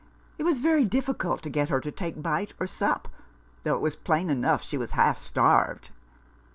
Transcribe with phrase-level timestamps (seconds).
[0.39, 3.07] It was very difficult to get her to take bite or sup,
[3.63, 5.91] though it was plain enough she was half starved."